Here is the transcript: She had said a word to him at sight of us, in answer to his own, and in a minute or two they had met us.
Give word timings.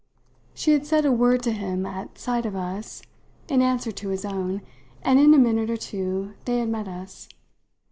She 0.55 0.71
had 0.73 0.87
said 0.87 1.05
a 1.05 1.11
word 1.11 1.43
to 1.43 1.51
him 1.51 1.85
at 1.85 2.17
sight 2.17 2.47
of 2.47 2.55
us, 2.55 3.03
in 3.47 3.61
answer 3.61 3.91
to 3.91 4.09
his 4.09 4.25
own, 4.25 4.63
and 5.03 5.19
in 5.19 5.31
a 5.35 5.37
minute 5.37 5.69
or 5.69 5.77
two 5.77 6.33
they 6.45 6.57
had 6.57 6.69
met 6.69 6.87
us. 6.87 7.29